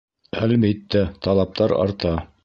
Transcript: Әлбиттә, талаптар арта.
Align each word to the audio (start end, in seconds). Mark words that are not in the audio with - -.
Әлбиттә, 0.45 1.03
талаптар 1.27 1.75
арта. 1.85 2.15